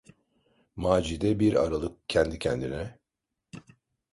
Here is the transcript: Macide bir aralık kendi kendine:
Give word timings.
Macide 0.75 1.39
bir 1.39 1.53
aralık 1.65 1.99
kendi 2.09 2.39
kendine: 2.39 2.99